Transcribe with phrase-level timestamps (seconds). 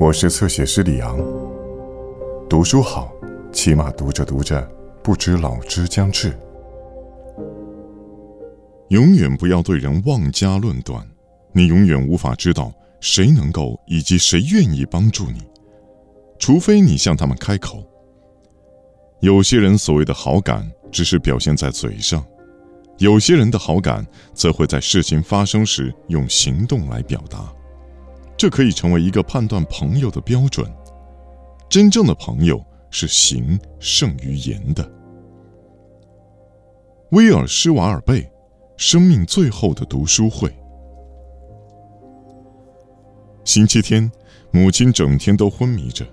[0.00, 1.16] 我是侧写师李昂。
[2.50, 3.12] 读书好，
[3.52, 4.60] 起码读着读着，
[5.04, 6.36] 不知老之将至。
[8.88, 11.06] 永远不要对人妄加论断，
[11.52, 15.40] 你永远无法知道谁能够以及谁愿意帮助你，
[16.40, 17.82] 除非你向他们开口。
[19.20, 22.20] 有些人所谓的好感，只是表现在嘴上；
[22.98, 27.50] 有些人的好感，则会在事情发生时用行动来表达。
[28.36, 30.70] 这可以成为一个判断朋友的标准。
[31.68, 34.88] 真正的朋友是行胜于言的。
[37.10, 38.28] 威尔施瓦尔贝，
[38.76, 40.52] 生命最后的读书会。
[43.44, 44.10] 星期天，
[44.50, 46.06] 母亲整天都昏迷着。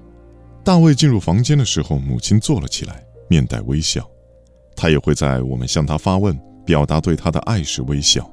[0.63, 4.07] 大卫进入房间的时候，母亲坐了起来，面带微笑。
[4.75, 8.29] 他也会在我们向他发问、表达对他的爱时微笑。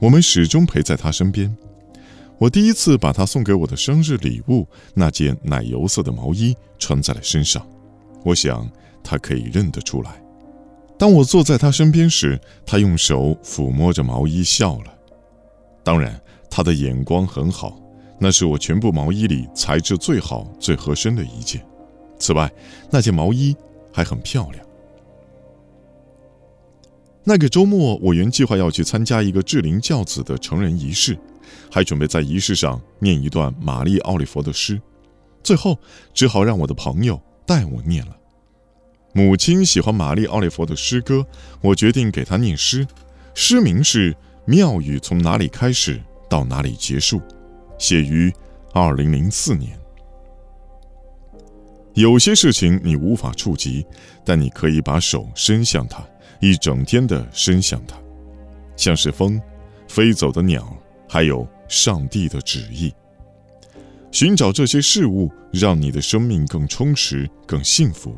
[0.00, 1.56] 我们始终陪在他身边。
[2.38, 7.66] 我第一次把他送给我的生日礼物——那件奶油色的毛衣穿在了身上，
[8.24, 8.70] 我想
[9.02, 10.22] 他可以认得出来。
[10.96, 14.94] 当我坐在他身边时，他用手抚摸着毛衣笑了。
[15.82, 17.80] 当然，他的眼光很好，
[18.20, 21.64] 那是我全部毛衣里材质最好、最合身的一件。
[22.18, 22.50] 此外，
[22.90, 23.56] 那件毛衣
[23.92, 24.64] 还很漂亮。
[27.28, 31.18] 那个周末，我原计划要去参加一个志灵教子的成人仪式。
[31.70, 34.80] 还准备在仪式上念一段玛丽奥利佛的诗，
[35.42, 35.78] 最后
[36.14, 38.16] 只好让我的朋友代我念了。
[39.12, 41.26] 母亲喜欢玛丽奥利佛的诗歌，
[41.60, 42.86] 我决定给她念诗。
[43.34, 44.14] 诗名是
[44.46, 47.18] 《妙语从哪里开始到哪里结束》，
[47.78, 48.32] 写于
[48.72, 49.78] 二零零四年。
[51.92, 53.84] 有些事情你无法触及，
[54.24, 56.02] 但你可以把手伸向它，
[56.40, 57.96] 一整天的伸向它，
[58.76, 59.40] 像是风，
[59.88, 60.76] 飞走的鸟。
[61.10, 62.92] 还有上帝的旨意，
[64.12, 68.14] 寻找这些事物，让你的生命更充实、更幸福。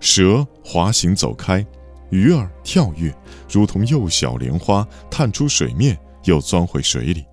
[0.00, 1.64] 蛇滑行走开，
[2.10, 3.16] 鱼儿跳跃，
[3.48, 7.24] 如同幼小莲花探出水面，又钻回水里。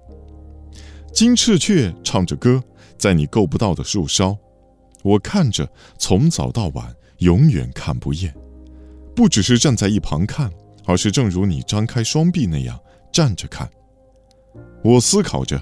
[1.12, 2.64] 金翅雀唱着歌，
[2.96, 4.38] 在你够不到的树梢。
[5.02, 8.32] 我看着，从早到晚，永远看不厌。
[9.16, 10.52] 不只是站在一旁看，
[10.86, 12.80] 而是正如你张开双臂那样
[13.12, 13.70] 站着看。
[14.84, 15.62] 我思考着，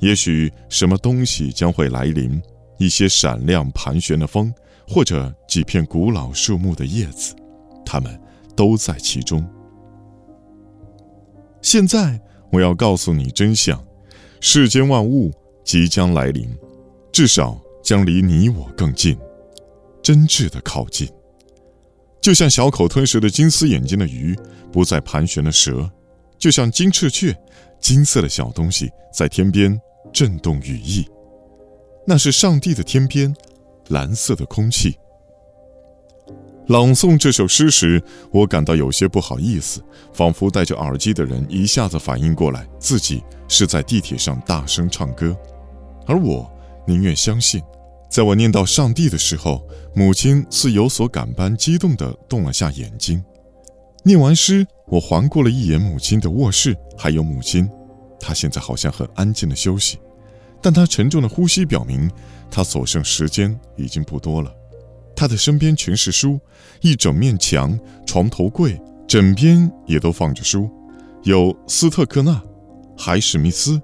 [0.00, 2.40] 也许什么东西将会来临，
[2.78, 4.52] 一些闪亮盘旋的风，
[4.86, 7.34] 或者几片古老树木的叶子，
[7.84, 8.20] 它们
[8.54, 9.46] 都在其中。
[11.62, 12.20] 现在
[12.52, 13.82] 我要告诉你真相：
[14.40, 15.32] 世间万物
[15.64, 16.48] 即将来临，
[17.12, 19.18] 至少将离你我更近，
[20.02, 21.08] 真挚的靠近，
[22.20, 24.36] 就像小口吞食的金丝眼睛的鱼，
[24.72, 25.90] 不再盘旋的蛇，
[26.38, 27.36] 就像金翅雀。
[27.80, 29.80] 金色的小东西在天边
[30.12, 31.08] 震动羽翼，
[32.04, 33.32] 那是上帝的天边，
[33.86, 34.98] 蓝色的空气。
[36.66, 38.02] 朗诵这首诗时，
[38.32, 39.80] 我感到有些不好意思，
[40.12, 45.36] 仿佛戴着耳机的人一下子反应过来，自己是在地铁上大声唱歌。
[46.04, 46.50] 而我
[46.84, 47.62] 宁愿相信，
[48.10, 53.22] 在我念到上帝的时候，母亲似有所感般激动地动了下眼睛。
[54.02, 57.68] 念完诗，我环顾了一眼母亲的卧室，还有母亲。
[58.18, 59.98] 她现在好像很安静的休息，
[60.62, 62.10] 但她沉重的呼吸表明，
[62.50, 64.52] 她所剩时间已经不多了。
[65.14, 66.40] 她的身边全是书，
[66.80, 70.70] 一整面墙、床头柜、枕边也都放着书，
[71.24, 72.42] 有斯特克纳、
[72.96, 73.80] 海史密斯、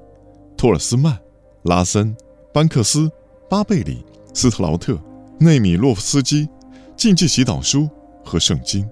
[0.57, 1.19] 托尔斯曼、
[1.65, 2.17] 拉森、
[2.53, 3.11] 班克斯、
[3.51, 5.01] 巴贝里、斯特劳特、
[5.39, 6.49] 内米洛夫斯基、
[6.97, 7.89] 禁忌祈祷书
[8.25, 8.87] 和圣经。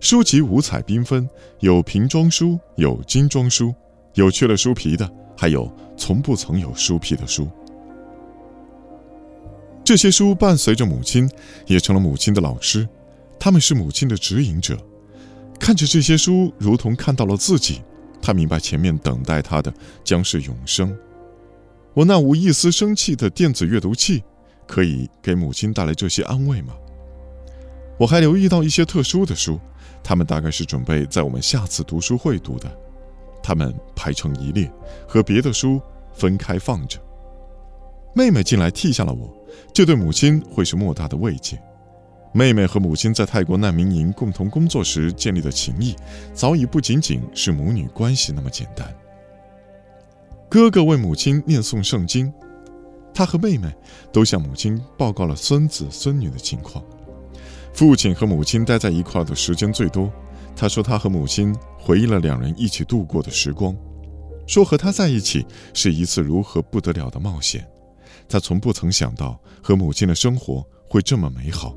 [0.00, 1.28] 书籍五彩缤纷，
[1.60, 3.72] 有瓶装书，有精装书，
[4.14, 7.48] 有缺了书皮的，还有从不曾有书皮的书。
[9.84, 11.30] 这些书伴随着母亲，
[11.66, 12.88] 也成了母亲的老师，
[13.38, 14.76] 他们是母亲的指引者。
[15.58, 17.82] 看着这些书，如同看到了自己。
[18.22, 19.72] 他明白前面等待他的
[20.04, 20.94] 将是永生。
[21.94, 24.22] 我那无一丝生气的电子阅读器，
[24.70, 26.74] 可以给母亲带来这些安慰吗？
[27.98, 29.58] 我还留意到一些特殊的书。
[30.02, 32.70] 他们大概是准备在我们下次读书会读的，
[33.42, 34.70] 他们排成一列，
[35.08, 35.82] 和别的书
[36.14, 36.98] 分开放着。
[38.14, 39.28] 妹妹进来替下了我，
[39.74, 41.60] 这对母亲会是莫大的慰藉。
[42.32, 45.96] 妹妹和母亲在泰国难民营共同工作时建立的情谊，
[46.32, 48.86] 早已不仅仅是母女关系那么简单。
[50.48, 52.32] 哥哥为母亲念诵圣经，
[53.12, 53.72] 他和妹妹
[54.12, 56.84] 都向母亲报告了孙子孙女的情况。
[57.72, 60.10] 父亲和母亲待在一块的时间最多。
[60.56, 63.74] 他说，他和母亲回忆了两人一起度过的时光，
[64.46, 67.66] 说和他在一起是一次如何不得了的冒险。
[68.28, 71.74] 他从不曾想到和母亲的生活会这么美好。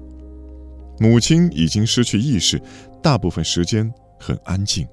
[0.99, 2.61] 母亲已经失去意识，
[3.01, 4.85] 大部分时间很安静。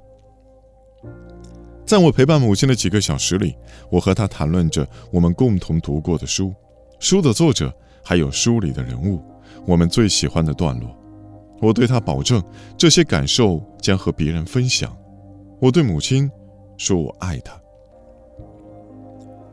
[1.90, 3.56] 在我陪伴母亲的几个小时里，
[3.90, 6.54] 我和她谈论着我们共同读过的书、
[7.00, 9.20] 书的作者，还有书里的人物，
[9.66, 10.88] 我们最喜欢的段落。
[11.60, 12.40] 我对她保证，
[12.78, 14.96] 这些感受将和别人分享。
[15.58, 16.30] 我对母亲
[16.76, 17.60] 说：“我爱她。”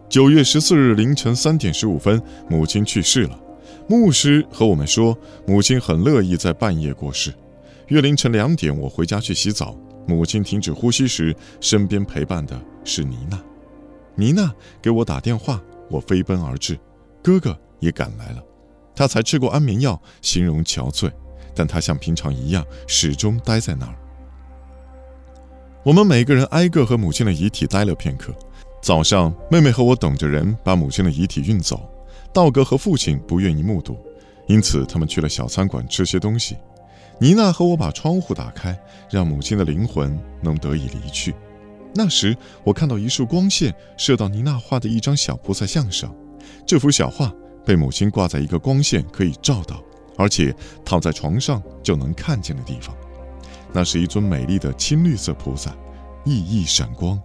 [0.08, 3.40] 九月十四日凌晨三点十五分，母亲去世了。
[3.88, 5.18] 牧师和我们说，
[5.48, 7.34] 母亲很乐意在半夜过世。
[7.88, 9.76] 约凌晨两点，我回家去洗澡。
[10.08, 13.40] 母亲停止呼吸时，身边陪伴的是妮娜。
[14.16, 14.52] 妮娜
[14.82, 16.80] 给我打电话，我飞奔而至。
[17.22, 18.42] 哥哥也赶来了。
[18.96, 21.12] 他才吃过安眠药，形容憔悴，
[21.54, 23.96] 但他像平常一样，始终待在那儿。
[25.84, 28.34] 我们每个人挨个和母亲的遗体待了片刻。
[28.82, 31.88] 早上，妹妹和我等着人把母亲的遗体运走。
[32.34, 33.98] 道格和父亲不愿意目睹，
[34.48, 36.56] 因此他们去了小餐馆吃些东西。
[37.20, 38.78] 妮娜和我把窗户打开，
[39.10, 41.34] 让母亲的灵魂能得以离去。
[41.96, 46.14] 那时，我看到一束光线射到妮娜画的一张小菩萨像上。
[46.66, 47.34] 这幅小画
[47.66, 49.82] 被母亲挂在一个光线可以照到，
[50.16, 50.56] 而且
[50.86, 52.96] 躺在床上就能看见的地方。
[53.74, 55.76] 那是一尊美丽的青绿色菩萨，
[56.24, 57.20] 熠熠闪光。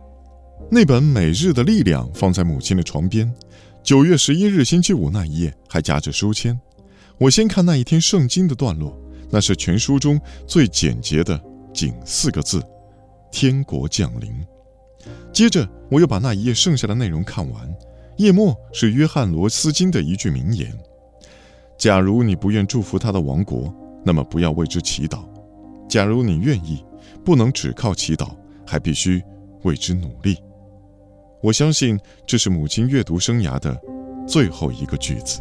[0.70, 3.30] 那本《每日的力量》放在母亲的床边。
[3.82, 6.58] 九月十一日星期五那一页还夹着书签。
[7.18, 8.96] 我先看那一天圣经的段落，
[9.32, 11.42] 那是全书中最简洁的，
[11.72, 12.62] 仅四个字
[13.32, 14.30] ：“天国降临。”
[15.32, 17.74] 接着我又把那一页剩下的内容看完。
[18.18, 20.70] 页末是约翰罗斯金的一句名言
[21.78, 23.74] ：“假如你不愿祝福他的王国，
[24.04, 25.24] 那么不要为之祈祷；
[25.88, 26.84] 假如你愿意，
[27.24, 28.36] 不能只靠祈祷，
[28.66, 29.22] 还必须
[29.62, 30.36] 为之努力。”
[31.42, 33.80] 我相信这是母亲阅读生涯的
[34.28, 35.40] 最后一个句子。